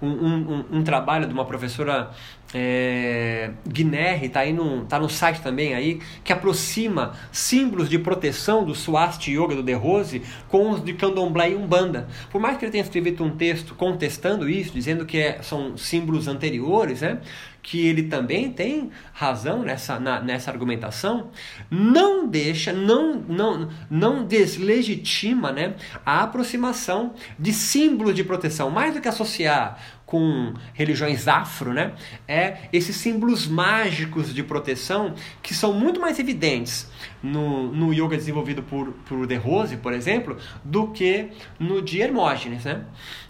um, 0.00 0.08
um, 0.08 0.64
um, 0.72 0.82
trabalho 0.82 1.26
de 1.26 1.34
uma 1.34 1.44
professora 1.44 2.10
é, 2.54 3.50
Guinerre, 3.68 4.30
tá 4.30 4.40
aí 4.40 4.54
no, 4.54 4.86
tá 4.86 4.98
no 4.98 5.10
site 5.10 5.42
também 5.42 5.74
aí, 5.74 6.00
que 6.24 6.32
aproxima 6.32 7.12
símbolos 7.30 7.90
de 7.90 7.98
proteção 7.98 8.64
do 8.64 8.74
Swasti 8.74 9.32
Yoga 9.32 9.54
do 9.54 9.62
De 9.62 9.74
Rose 9.74 10.22
com 10.48 10.70
os 10.70 10.82
de 10.82 10.94
Candomblé 10.94 11.50
e 11.50 11.54
Umbanda. 11.56 12.08
Por 12.30 12.40
mais 12.40 12.56
que 12.56 12.64
ele 12.64 12.72
tenha 12.72 12.84
escrito 12.84 13.22
um 13.22 13.36
texto 13.36 13.74
contestando 13.74 14.48
isso, 14.48 14.72
dizendo 14.72 15.04
que 15.04 15.18
é, 15.18 15.42
são 15.42 15.76
símbolos 15.76 16.26
anteriores, 16.26 17.02
né? 17.02 17.20
que 17.66 17.84
ele 17.84 18.04
também 18.04 18.52
tem 18.52 18.92
razão 19.12 19.64
nessa, 19.64 19.98
na, 19.98 20.20
nessa 20.20 20.52
argumentação, 20.52 21.32
não 21.68 22.28
deixa, 22.28 22.72
não, 22.72 23.24
não, 23.28 23.68
não 23.90 24.24
deslegitima 24.24 25.52
né, 25.52 25.74
a 26.04 26.22
aproximação 26.22 27.14
de 27.38 27.52
símbolos 27.52 28.14
de 28.14 28.24
proteção. 28.24 28.70
Mais 28.70 28.94
do 28.94 29.00
que 29.00 29.08
associar 29.08 29.78
com 30.06 30.54
religiões 30.72 31.26
afro, 31.26 31.74
né, 31.74 31.92
é 32.28 32.68
esses 32.72 32.94
símbolos 32.96 33.46
mágicos 33.46 34.32
de 34.32 34.42
proteção 34.42 35.14
que 35.42 35.52
são 35.52 35.72
muito 35.72 36.00
mais 36.00 36.20
evidentes 36.20 36.88
no, 37.22 37.72
no 37.72 37.92
yoga 37.92 38.16
desenvolvido 38.16 38.62
por, 38.62 38.92
por 39.06 39.26
De 39.26 39.34
Rose, 39.34 39.76
por 39.76 39.92
exemplo, 39.92 40.36
do 40.64 40.88
que 40.88 41.28
no 41.58 41.82
de 41.82 42.00
Hermógenes. 42.00 42.64
Né? 42.64 42.84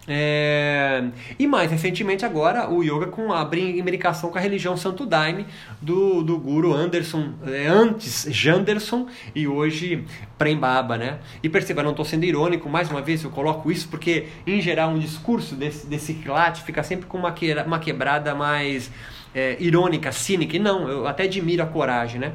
É... 0.08 1.04
E 1.38 1.46
mais 1.46 1.70
recentemente 1.70 2.24
agora 2.24 2.70
o 2.70 2.82
yoga 2.82 3.06
com 3.06 3.32
a 3.32 3.48
imbricação 3.56 4.30
com 4.30 4.38
a 4.38 4.40
religião 4.40 4.76
Santo 4.76 5.04
Daime 5.04 5.46
do, 5.80 6.22
do 6.22 6.38
guru 6.38 6.72
Anderson, 6.72 7.32
é, 7.44 7.66
antes 7.66 8.26
Janderson 8.30 9.08
e 9.34 9.48
hoje 9.48 10.04
Prembaba, 10.38 10.98
né? 10.98 11.18
E 11.42 11.48
perceba, 11.48 11.82
não 11.82 11.92
estou 11.92 12.04
sendo 12.04 12.24
irônico, 12.24 12.68
mais 12.68 12.90
uma 12.90 13.00
vez 13.00 13.24
eu 13.24 13.30
coloco 13.30 13.72
isso 13.72 13.88
porque 13.88 14.26
em 14.46 14.60
geral 14.60 14.90
um 14.90 14.98
discurso 14.98 15.54
desse, 15.54 15.86
desse 15.86 16.12
quilate 16.12 16.62
fica 16.66 16.82
sempre 16.82 17.06
com 17.06 17.16
uma, 17.16 17.34
uma 17.64 17.78
quebrada 17.78 18.34
mais 18.34 18.90
é, 19.34 19.56
irônica, 19.60 20.10
cínica, 20.12 20.56
e 20.56 20.58
não, 20.58 20.88
eu 20.88 21.06
até 21.06 21.22
admiro 21.22 21.62
a 21.62 21.66
coragem, 21.66 22.20
né? 22.20 22.32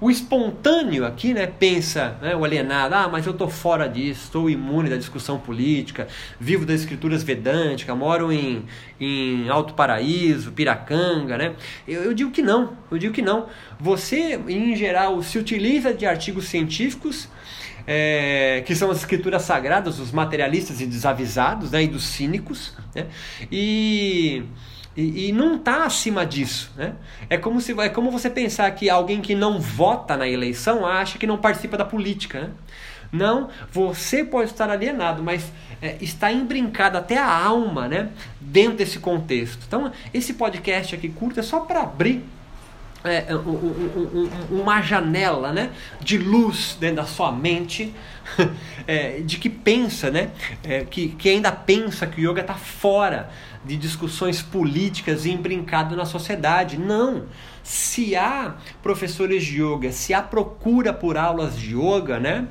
O 0.00 0.10
espontâneo 0.10 1.06
aqui, 1.06 1.32
né, 1.32 1.46
pensa, 1.46 2.18
né, 2.20 2.34
o 2.34 2.44
alienado, 2.44 2.94
ah, 2.94 3.08
mas 3.08 3.26
eu 3.26 3.32
estou 3.32 3.48
fora 3.48 3.88
disso, 3.88 4.24
estou 4.24 4.50
imune 4.50 4.90
da 4.90 4.96
discussão 4.96 5.38
política, 5.38 6.08
vivo 6.38 6.66
das 6.66 6.80
escrituras 6.80 7.22
vedânticas, 7.22 7.96
moro 7.96 8.32
em, 8.32 8.64
em 9.00 9.48
Alto 9.48 9.72
Paraíso, 9.74 10.52
Piracanga, 10.52 11.38
né? 11.38 11.54
Eu, 11.86 12.02
eu 12.02 12.14
digo 12.14 12.30
que 12.32 12.42
não, 12.42 12.76
eu 12.90 12.98
digo 12.98 13.14
que 13.14 13.22
não. 13.22 13.46
Você, 13.78 14.38
em 14.48 14.74
geral, 14.74 15.22
se 15.22 15.38
utiliza 15.38 15.94
de 15.94 16.04
artigos 16.04 16.46
científicos 16.46 17.28
é, 17.86 18.62
que 18.66 18.74
são 18.74 18.90
as 18.90 18.98
escrituras 18.98 19.42
sagradas 19.42 19.96
dos 19.98 20.12
materialistas 20.12 20.80
e 20.80 20.86
desavisados, 20.86 21.70
né, 21.70 21.82
e 21.82 21.88
dos 21.88 22.04
cínicos, 22.04 22.72
né? 22.94 23.06
E 23.50 24.44
e, 24.96 25.28
e 25.28 25.32
não 25.32 25.56
está 25.56 25.84
acima 25.84 26.24
disso. 26.24 26.70
Né? 26.76 26.94
É, 27.28 27.36
como 27.36 27.60
se, 27.60 27.72
é 27.80 27.88
como 27.88 28.10
você 28.10 28.30
pensar 28.30 28.70
que 28.72 28.88
alguém 28.88 29.20
que 29.20 29.34
não 29.34 29.58
vota 29.58 30.16
na 30.16 30.28
eleição 30.28 30.86
acha 30.86 31.18
que 31.18 31.26
não 31.26 31.36
participa 31.36 31.76
da 31.76 31.84
política. 31.84 32.42
Né? 32.42 32.50
Não, 33.12 33.48
você 33.70 34.24
pode 34.24 34.50
estar 34.50 34.70
alienado, 34.70 35.22
mas 35.22 35.52
é, 35.80 35.96
está 36.00 36.32
embrincado 36.32 36.98
até 36.98 37.18
a 37.18 37.28
alma 37.28 37.88
né, 37.88 38.08
dentro 38.40 38.78
desse 38.78 38.98
contexto. 38.98 39.64
Então, 39.66 39.92
esse 40.12 40.34
podcast 40.34 40.94
aqui 40.94 41.08
curto 41.08 41.40
é 41.40 41.42
só 41.42 41.60
para 41.60 41.82
abrir 41.82 42.24
é, 43.04 43.36
um, 43.36 44.30
uma 44.50 44.80
janela 44.80 45.52
né, 45.52 45.70
de 46.00 46.16
luz 46.16 46.76
dentro 46.80 46.96
da 46.96 47.04
sua 47.04 47.30
mente, 47.30 47.94
é, 48.86 49.20
de 49.20 49.38
que 49.38 49.50
pensa, 49.50 50.10
né, 50.10 50.30
é, 50.62 50.84
que, 50.84 51.08
que 51.08 51.28
ainda 51.28 51.52
pensa 51.52 52.06
que 52.06 52.20
o 52.24 52.30
yoga 52.30 52.40
está 52.40 52.54
fora 52.54 53.30
de 53.64 53.76
discussões 53.76 54.42
políticas 54.42 55.24
e 55.24 55.30
embrincado 55.30 55.94
na 55.94 56.04
sociedade. 56.04 56.78
Não! 56.78 57.26
Se 57.62 58.14
há 58.14 58.56
professores 58.82 59.42
de 59.42 59.62
yoga, 59.62 59.90
se 59.90 60.12
há 60.12 60.20
procura 60.20 60.92
por 60.92 61.16
aulas 61.16 61.58
de 61.58 61.74
yoga, 61.74 62.20
né? 62.20 62.46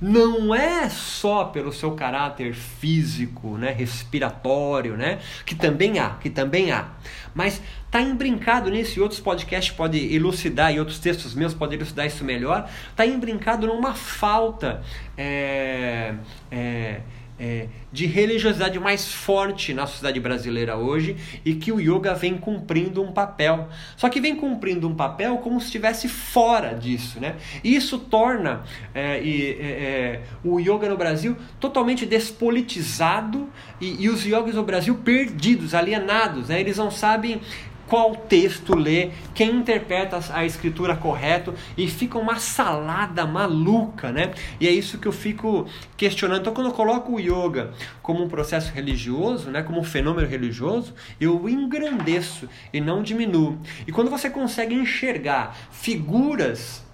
Não 0.00 0.54
é 0.54 0.88
só 0.88 1.44
pelo 1.44 1.72
seu 1.72 1.92
caráter 1.92 2.54
físico, 2.54 3.56
né? 3.56 3.72
respiratório, 3.72 4.96
né? 4.96 5.18
que 5.44 5.54
também 5.54 5.98
há, 5.98 6.10
que 6.10 6.30
também 6.30 6.70
há. 6.70 6.88
Mas 7.34 7.60
tá 7.90 8.00
embrincado 8.00 8.70
nisso 8.70 8.98
e 8.98 9.02
outros 9.02 9.20
podcasts 9.20 9.74
podem 9.74 10.12
elucidar 10.12 10.72
e 10.72 10.78
outros 10.78 10.98
textos 10.98 11.34
meus 11.34 11.54
podem 11.54 11.76
elucidar 11.76 12.06
isso 12.06 12.24
melhor. 12.24 12.68
Tá 12.94 13.06
embrincado 13.06 13.66
numa 13.66 13.94
falta. 13.94 14.82
É, 15.16 16.14
é, 16.50 17.00
é, 17.38 17.68
de 17.92 18.06
religiosidade 18.06 18.78
mais 18.78 19.12
forte 19.12 19.74
na 19.74 19.86
sociedade 19.86 20.18
brasileira 20.20 20.76
hoje 20.76 21.16
e 21.44 21.54
que 21.54 21.70
o 21.70 21.80
yoga 21.80 22.14
vem 22.14 22.36
cumprindo 22.36 23.02
um 23.02 23.12
papel. 23.12 23.68
Só 23.96 24.08
que 24.08 24.20
vem 24.20 24.36
cumprindo 24.36 24.88
um 24.88 24.94
papel 24.94 25.38
como 25.38 25.60
se 25.60 25.66
estivesse 25.66 26.08
fora 26.08 26.74
disso. 26.74 27.20
Né? 27.20 27.36
E 27.62 27.74
isso 27.74 27.98
torna 27.98 28.64
é, 28.94 29.18
é, 29.18 29.60
é 29.60 30.22
o 30.42 30.58
yoga 30.58 30.88
no 30.88 30.96
Brasil 30.96 31.36
totalmente 31.60 32.06
despolitizado 32.06 33.48
e, 33.80 34.04
e 34.04 34.08
os 34.08 34.24
yogis 34.24 34.54
no 34.54 34.62
Brasil 34.62 34.94
perdidos, 34.96 35.74
alienados. 35.74 36.48
Né? 36.48 36.60
Eles 36.60 36.78
não 36.78 36.90
sabem 36.90 37.40
qual 37.86 38.14
texto 38.14 38.74
ler, 38.74 39.12
quem 39.34 39.56
interpreta 39.56 40.18
a 40.32 40.44
escritura 40.44 40.96
correto 40.96 41.54
e 41.76 41.88
fica 41.88 42.18
uma 42.18 42.38
salada 42.38 43.26
maluca, 43.26 44.10
né? 44.10 44.32
E 44.60 44.66
é 44.66 44.70
isso 44.70 44.98
que 44.98 45.06
eu 45.06 45.12
fico 45.12 45.66
questionando. 45.96 46.40
Então, 46.40 46.54
quando 46.54 46.68
eu 46.68 46.72
coloco 46.72 47.12
o 47.12 47.20
yoga 47.20 47.72
como 48.02 48.24
um 48.24 48.28
processo 48.28 48.72
religioso, 48.72 49.50
né, 49.50 49.62
como 49.62 49.80
um 49.80 49.84
fenômeno 49.84 50.26
religioso, 50.26 50.94
eu 51.20 51.48
engrandeço 51.48 52.48
e 52.72 52.80
não 52.80 53.02
diminuo. 53.02 53.58
E 53.86 53.92
quando 53.92 54.10
você 54.10 54.28
consegue 54.28 54.74
enxergar 54.74 55.56
figuras 55.70 56.84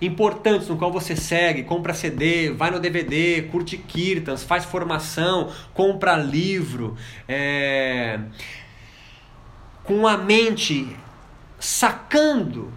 importantes 0.00 0.68
no 0.68 0.76
qual 0.76 0.92
você 0.92 1.16
segue, 1.16 1.64
compra 1.64 1.92
CD, 1.92 2.50
vai 2.50 2.70
no 2.70 2.78
DVD, 2.78 3.42
curte 3.50 3.76
kirtans, 3.76 4.42
faz 4.42 4.64
formação, 4.64 5.50
compra 5.74 6.16
livro, 6.16 6.96
é 7.26 8.20
com 9.88 10.06
a 10.06 10.18
mente 10.18 10.94
sacando 11.58 12.70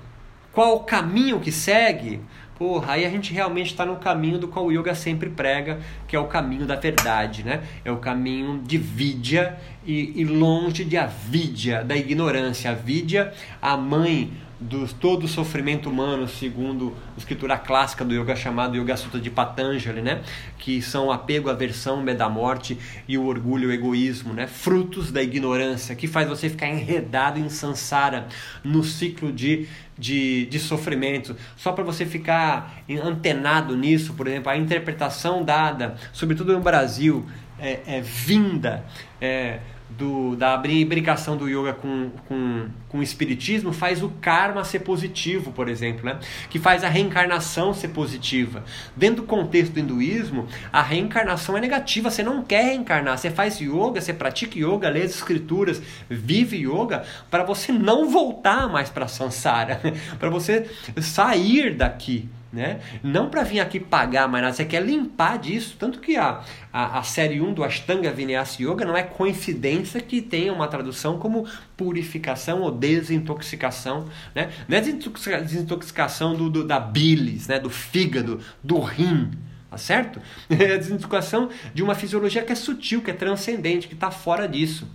qual 0.53 0.77
o 0.77 0.80
caminho 0.80 1.41
que 1.41 1.51
segue, 1.51 2.22
porra, 2.58 2.94
aí 2.94 3.06
a 3.06 3.10
gente 3.10 3.34
realmente 3.34 3.72
está 3.72 3.86
no 3.86 3.98
caminho 3.98 4.39
do 4.39 4.48
qual 4.48 4.68
o 4.68 4.72
yoga 4.72 4.96
sempre 4.96 5.30
prega, 5.30 5.82
que 6.08 6.15
é 6.15 6.20
o 6.20 6.27
caminho 6.27 6.65
da 6.65 6.77
verdade, 6.77 7.44
né? 7.44 7.63
É 7.84 7.91
o 7.91 7.98
caminho 7.98 8.62
de 8.65 8.77
vidya 8.77 9.60
e, 9.86 10.22
e 10.22 10.24
longe 10.24 10.86
de 10.86 10.96
avidya, 10.96 11.84
da 11.84 11.98
ignorância. 11.98 12.72
A 12.72 12.75
vidya, 12.75 13.34
a 13.62 13.75
mãe 13.75 14.32
do 14.62 14.88
todo 14.88 15.24
o 15.24 15.27
sofrimento 15.27 15.89
humano, 15.89 16.27
segundo 16.27 16.96
a 17.15 17.18
escritura 17.18 17.58
clássica 17.58 18.06
do 18.06 18.13
yoga 18.13 18.36
chamado 18.36 18.77
Yoga 18.77 18.96
Sutra 18.96 19.20
de 19.20 19.32
Patanjali, 19.32 20.03
né? 20.03 20.22
que 20.60 20.84
são 20.84 21.12
apego, 21.12 21.50
aversão, 21.50 22.00
medo 22.03 22.20
da 22.20 22.30
morte 22.30 22.77
e 23.08 23.18
o 23.18 23.25
orgulho, 23.25 23.70
o 23.70 23.72
egoísmo, 23.72 24.34
né? 24.34 24.46
frutos 24.46 25.12
da 25.12 25.24
ignorância, 25.24 25.96
que 25.96 26.08
faz 26.08 26.30
você 26.30 26.48
ficar 26.48 26.68
enredado 26.68 27.39
em 27.39 27.50
sansara, 27.50 28.27
no 28.63 28.84
ciclo 28.84 29.32
de, 29.32 29.68
de, 29.98 30.46
de 30.46 30.60
sofrimento. 30.60 31.36
Só 31.58 31.72
para 31.72 31.84
você 31.84 32.06
ficar 32.06 32.84
antenado 33.03 33.75
nisso, 33.75 34.13
por 34.13 34.27
exemplo, 34.27 34.51
a 34.51 34.58
interpretação 34.58 35.44
dada, 35.44 35.96
sobretudo 36.13 36.53
no 36.53 36.60
Brasil, 36.60 37.25
é, 37.58 37.80
é 37.88 38.01
vinda. 38.01 38.86
É, 39.20 39.60
do, 39.98 40.36
da 40.36 40.62
imbricação 40.65 41.36
do 41.38 41.48
yoga 41.48 41.74
com, 41.74 42.12
com, 42.27 42.67
com 42.88 43.00
o 43.00 43.03
espiritismo 43.03 43.74
faz 43.74 44.01
o 44.01 44.10
karma 44.21 44.63
ser 44.63 44.79
positivo, 44.79 45.51
por 45.51 45.67
exemplo, 45.67 46.05
né? 46.05 46.19
que 46.50 46.60
faz 46.60 46.83
a 46.83 46.89
reencarnação 46.89 47.74
ser 47.74 47.89
positiva. 47.89 48.63
Dentro 48.95 49.24
do 49.24 49.27
contexto 49.27 49.74
do 49.74 49.79
hinduísmo, 49.79 50.48
a 50.71 50.81
reencarnação 50.81 51.57
é 51.57 51.62
negativa, 51.62 52.10
você 52.10 52.24
não 52.24 52.43
quer 52.43 52.65
reencarnar, 52.65 53.17
você 53.17 53.29
faz 53.29 53.60
yoga, 53.60 54.01
você 54.01 54.13
pratica 54.13 54.57
yoga, 54.57 54.89
lê 54.89 55.03
as 55.03 55.12
escrituras, 55.12 55.81
vive 56.10 56.57
yoga, 56.57 57.03
para 57.29 57.43
você 57.43 57.71
não 57.71 58.10
voltar 58.10 58.69
mais 58.69 58.89
para 58.89 59.07
samsara, 59.07 59.81
para 60.19 60.29
você 60.29 60.69
sair 61.00 61.75
daqui 61.75 62.29
né? 62.51 62.81
Não 63.01 63.29
para 63.29 63.43
vir 63.43 63.60
aqui 63.60 63.79
pagar 63.79 64.27
mais 64.27 64.43
nada, 64.43 64.55
você 64.55 64.65
quer 64.65 64.84
limpar 64.84 65.39
disso. 65.39 65.75
Tanto 65.79 66.00
que 66.00 66.17
a, 66.17 66.41
a, 66.72 67.00
a 67.00 67.03
série 67.03 67.39
1 67.39 67.53
do 67.53 67.63
Ashtanga 67.63 68.12
Vinyasa 68.12 68.62
Yoga 68.62 68.86
não 68.86 68.98
é 68.98 69.03
coincidência 69.03 70.01
que 70.01 70.22
tenha 70.22 70.51
uma 70.51 70.67
tradução 70.67 71.17
como 71.17 71.48
purificação 71.77 72.62
ou 72.62 72.72
desintoxicação. 72.72 74.08
Né? 74.36 74.51
Não 74.67 74.77
é 74.77 74.81
desintoxicação 74.81 76.36
do, 76.36 76.50
do, 76.50 76.63
da 76.65 76.79
bilis, 76.79 77.48
né? 77.48 77.60
do 77.60 77.70
fígado, 77.70 78.39
do 78.62 78.79
rim. 78.79 79.31
Tá 79.70 79.77
certo? 79.77 80.22
É 80.50 80.74
a 80.74 80.77
desintoxicação 80.77 81.50
de 81.74 81.81
uma 81.81 81.96
fisiologia 81.96 82.43
que 82.43 82.51
é 82.51 82.55
sutil, 82.55 83.01
que 83.01 83.12
é 83.12 83.13
transcendente, 83.13 83.88
que 83.88 83.93
está 83.93 84.12
fora 84.12 84.46
disso. 84.46 84.86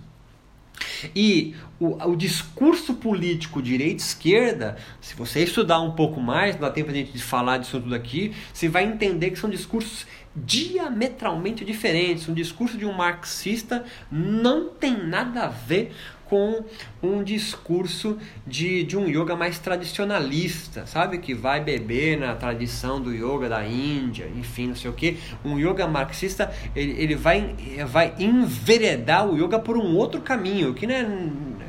E 1.15 1.55
o, 1.79 2.09
o 2.09 2.15
discurso 2.15 2.95
político 2.95 3.61
direita-esquerda, 3.61 4.77
se 5.01 5.15
você 5.15 5.43
estudar 5.43 5.79
um 5.79 5.91
pouco 5.91 6.19
mais, 6.19 6.55
dá 6.55 6.69
tempo 6.69 6.91
a 6.91 6.93
gente 6.93 7.17
falar 7.19 7.57
disso 7.57 7.79
tudo 7.79 7.95
aqui, 7.95 8.33
você 8.53 8.67
vai 8.67 8.83
entender 8.83 9.31
que 9.31 9.39
são 9.39 9.49
discursos 9.49 10.05
diametralmente 10.35 11.65
diferentes. 11.65 12.27
Um 12.29 12.33
discurso 12.33 12.77
de 12.77 12.85
um 12.85 12.93
marxista 12.93 13.85
não 14.11 14.69
tem 14.69 14.95
nada 14.95 15.45
a 15.45 15.47
ver 15.47 15.93
com 16.29 16.63
um 17.01 17.23
discurso 17.23 18.17
de, 18.45 18.83
de 18.83 18.97
um 18.97 19.07
yoga 19.07 19.35
mais 19.35 19.59
tradicionalista, 19.59 20.85
sabe? 20.85 21.17
Que 21.19 21.33
vai 21.33 21.61
beber 21.61 22.17
na 22.17 22.35
tradição 22.35 23.01
do 23.01 23.13
yoga 23.13 23.49
da 23.49 23.65
Índia, 23.65 24.29
enfim, 24.35 24.67
não 24.67 24.75
sei 24.75 24.89
o 24.89 24.93
que. 24.93 25.17
Um 25.43 25.59
yoga 25.59 25.87
marxista, 25.87 26.51
ele, 26.75 27.01
ele 27.01 27.15
vai, 27.15 27.55
vai 27.87 28.13
enveredar 28.19 29.27
o 29.27 29.37
yoga 29.37 29.59
por 29.59 29.77
um 29.77 29.95
outro 29.95 30.21
caminho, 30.21 30.73
que 30.73 30.85
não 30.85 30.95
é 30.95 31.05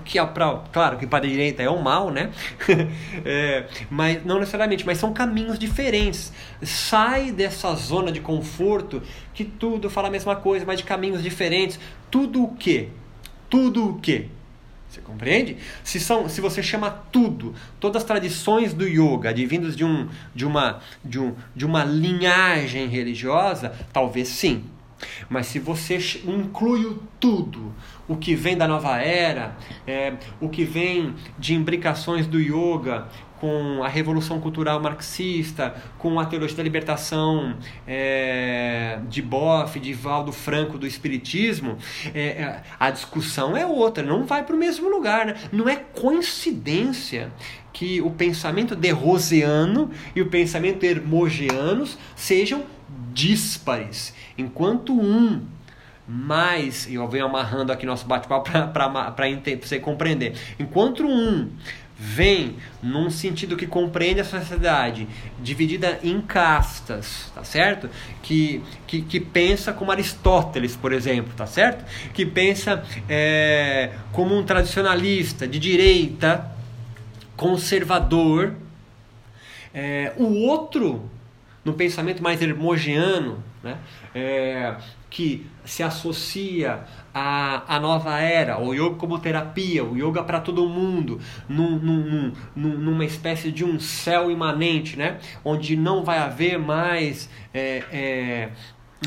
que 0.09 0.19
é 0.19 0.25
pra, 0.25 0.63
claro 0.73 0.97
que 0.97 1.07
para 1.07 1.25
a 1.25 1.29
direita 1.29 1.63
é 1.63 1.69
o 1.69 1.81
mal, 1.83 2.11
né? 2.11 2.31
é, 3.25 3.67
mas 3.91 4.25
não 4.25 4.39
necessariamente, 4.39 4.85
mas 4.87 4.97
são 4.97 5.13
caminhos 5.13 5.59
diferentes. 5.59 6.33
Sai 6.63 7.31
dessa 7.31 7.75
zona 7.75 8.11
de 8.11 8.21
conforto 8.21 9.03
que 9.35 9.45
tudo 9.45 9.91
fala 9.91 10.09
a 10.09 10.11
mesma 10.11 10.35
coisa, 10.35 10.65
mas 10.65 10.79
de 10.79 10.85
caminhos 10.85 11.23
diferentes. 11.23 11.79
Tudo 12.11 12.43
o 12.43 12.57
que? 12.57 12.89
Tudo 13.51 13.91
o 13.91 14.01
que? 14.01 14.29
Você 14.89 15.01
compreende? 15.03 15.57
Se, 15.85 16.01
são, 16.01 16.29
se 16.29 16.41
você 16.41 16.63
chama 16.63 16.91
tudo, 16.91 17.55
todas 17.79 18.03
as 18.03 18.09
tradições 18.09 18.73
do 18.73 18.87
yoga, 18.87 19.31
advindos 19.31 19.77
de, 19.77 19.85
um, 19.85 20.09
de, 20.35 20.47
uma, 20.47 20.81
de, 21.05 21.21
um, 21.21 21.35
de 21.55 21.67
uma 21.67 21.85
linhagem 21.85 22.89
religiosa, 22.89 23.75
talvez 23.93 24.29
sim. 24.29 24.65
Mas 25.29 25.47
se 25.47 25.59
você 25.59 25.99
inclui 26.27 26.99
tudo, 27.21 27.73
o 28.09 28.17
que 28.17 28.35
vem 28.35 28.57
da 28.57 28.67
nova 28.67 28.99
era, 28.99 29.57
é, 29.87 30.15
o 30.41 30.49
que 30.49 30.65
vem 30.65 31.15
de 31.39 31.55
imbricações 31.55 32.27
do 32.27 32.41
yoga, 32.41 33.07
com 33.41 33.83
a 33.83 33.89
revolução 33.89 34.41
cultural 34.41 34.81
marxista, 34.81 35.75
com 35.99 36.19
a 36.19 36.27
teologia 36.27 36.57
da 36.57 36.63
libertação 36.63 37.57
é, 37.87 38.99
de 39.09 39.23
Boff, 39.23 39.79
de 39.79 39.93
Valdo 39.93 40.33
Franco, 40.33 40.79
do 40.79 40.87
Espiritismo, 40.87 41.79
é, 42.15 42.21
é 42.21 42.63
a 42.79 42.91
discussão 42.91 43.57
é 43.57 43.65
outra, 43.65 44.03
não 44.03 44.25
vai 44.25 44.45
para 44.45 44.55
o 44.55 44.59
mesmo 44.59 44.89
lugar. 44.89 45.27
Né? 45.27 45.35
Não 45.53 45.69
é 45.69 45.77
coincidência 45.77 47.33
que 47.73 48.01
o 48.01 48.11
pensamento 48.11 48.75
de 48.75 48.91
Rosiano 48.91 49.91
e 50.15 50.21
o 50.21 50.29
pensamento 50.29 50.85
hermogeanos 50.85 51.97
sejam 52.17 52.65
díspares, 53.13 54.15
enquanto 54.37 54.93
um 54.93 55.43
mais, 56.09 56.87
e 56.87 56.95
eu 56.95 57.07
venho 57.07 57.27
amarrando 57.27 57.71
aqui 57.71 57.85
nosso 57.85 58.07
bate-papo 58.07 58.51
para 58.73 59.13
você 59.61 59.79
compreender, 59.79 60.35
enquanto 60.59 61.07
um 61.07 61.51
vem 61.99 62.57
num 62.81 63.11
sentido 63.11 63.57
que 63.57 63.67
compreende 63.67 64.21
a 64.21 64.25
sociedade 64.25 65.09
dividida 65.41 65.99
em 66.05 66.21
castas, 66.21 67.33
tá 67.35 67.43
certo? 67.43 67.91
Que, 68.23 68.63
que, 68.87 69.03
que 69.03 69.19
pensa 69.19 69.73
como 69.73 69.91
Aristóteles, 69.91 70.77
por 70.77 70.93
exemplo, 70.93 71.33
tá 71.37 71.45
certo? 71.45 71.85
Que 72.15 72.25
pensa 72.25 72.85
é, 73.09 73.91
como 74.13 74.37
um 74.37 74.45
tradicionalista 74.45 75.49
de 75.49 75.59
direita, 75.59 76.49
conservador. 77.37 78.55
É, 79.75 80.13
o 80.17 80.47
outro, 80.47 81.11
no 81.65 81.73
pensamento 81.73 82.23
mais 82.23 82.41
hermogeano, 82.41 83.43
né? 83.63 83.77
É, 84.15 84.75
que 85.11 85.47
se 85.65 85.83
associa 85.83 86.85
à, 87.15 87.77
à 87.77 87.81
nova 87.81 88.19
era, 88.21 88.61
o 88.61 88.75
yoga 88.75 88.97
como 88.97 89.19
terapia, 89.19 89.85
o 89.85 89.97
yoga 89.97 90.23
para 90.23 90.41
todo 90.41 90.69
mundo, 90.69 91.21
num, 91.49 91.79
num, 91.79 92.33
num, 92.55 92.79
numa 92.79 93.05
espécie 93.05 93.51
de 93.51 93.65
um 93.65 93.79
céu 93.79 94.31
imanente, 94.31 94.97
né? 94.97 95.19
onde 95.45 95.77
não 95.77 96.05
vai 96.05 96.19
haver 96.19 96.59
mais 96.59 97.29
é, 97.53 97.83
é, 97.91 98.49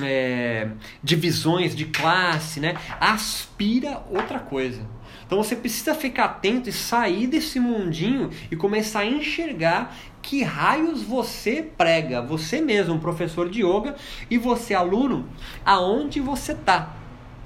é, 0.02 0.68
divisões 1.04 1.76
de 1.76 1.86
classe, 1.86 2.60
né? 2.60 2.76
aspira 3.00 4.04
outra 4.10 4.40
coisa. 4.40 4.86
Então 5.32 5.42
você 5.42 5.56
precisa 5.56 5.96
ficar 5.96 6.26
atento 6.26 6.68
e 6.68 6.74
sair 6.74 7.26
desse 7.26 7.58
mundinho 7.58 8.32
e 8.52 8.56
começar 8.58 9.00
a 9.00 9.06
enxergar 9.06 9.96
que 10.22 10.44
raios 10.44 11.04
você 11.04 11.62
prega, 11.62 12.22
você 12.22 12.60
mesmo, 12.60 13.00
professor 13.00 13.48
de 13.48 13.62
yoga, 13.62 13.96
e 14.30 14.38
você, 14.38 14.74
aluno, 14.74 15.26
aonde 15.64 16.20
você 16.20 16.52
está. 16.52 16.98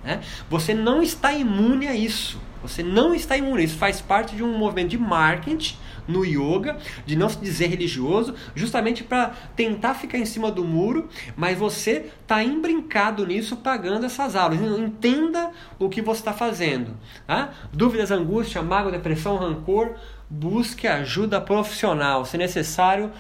Né? 0.04 0.20
Você 0.50 0.74
não 0.74 1.04
está 1.04 1.32
imune 1.32 1.88
a 1.88 1.94
isso. 1.94 2.42
Você 2.64 2.82
não 2.82 3.14
está 3.14 3.38
imune. 3.38 3.64
Isso 3.64 3.78
faz 3.78 4.02
parte 4.02 4.36
de 4.36 4.42
um 4.42 4.58
movimento 4.58 4.90
de 4.90 4.98
marketing 4.98 5.78
no 6.08 6.26
yoga, 6.26 6.78
de 7.06 7.16
não 7.16 7.30
se 7.30 7.38
dizer 7.38 7.68
religioso, 7.68 8.36
justamente 8.56 9.04
para 9.04 9.34
tentar 9.56 9.94
ficar 9.96 10.18
em 10.18 10.26
cima 10.26 10.52
do 10.52 10.64
muro, 10.64 11.10
mas 11.36 11.58
você 11.58 12.12
está 12.22 12.44
embrincado 12.44 13.26
nisso 13.26 13.58
pagando 13.58 14.06
essas 14.06 14.36
aulas. 14.36 14.60
Entenda 14.62 15.52
o 15.80 15.90
que 15.90 16.02
você 16.02 16.22
está 16.22 16.34
fazendo. 16.34 16.98
Tá? 17.26 17.52
Dúvidas, 17.72 18.12
angústia, 18.12 18.62
mágoa, 18.62 18.92
depressão, 18.92 19.38
rancor, 19.38 19.96
busque 20.30 20.88
ajuda 20.88 21.40
profissional. 21.42 22.26
Se 22.26 22.38
necessário, 22.38 23.12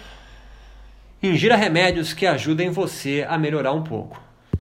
ingira 1.21 1.55
remédios 1.55 2.13
que 2.13 2.25
ajudem 2.25 2.69
você 2.69 3.25
a 3.27 3.37
melhorar 3.37 3.73
um 3.73 3.83
pouco. 3.83 4.24